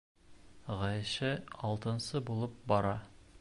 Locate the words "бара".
2.73-2.97